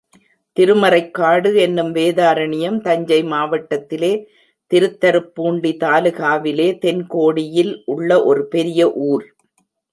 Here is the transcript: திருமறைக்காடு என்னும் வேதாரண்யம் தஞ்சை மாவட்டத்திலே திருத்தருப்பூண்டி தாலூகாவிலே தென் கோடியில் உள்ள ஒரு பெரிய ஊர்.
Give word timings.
திருமறைக்காடு 0.57 1.49
என்னும் 1.55 1.91
வேதாரண்யம் 1.95 2.79
தஞ்சை 2.81 3.19
மாவட்டத்திலே 3.23 4.11
திருத்தருப்பூண்டி 4.71 5.73
தாலூகாவிலே 5.83 6.67
தென் 6.79 7.05
கோடியில் 7.07 7.73
உள்ள 7.85 8.09
ஒரு 8.23 8.43
பெரிய 8.47 8.91
ஊர். 9.09 9.25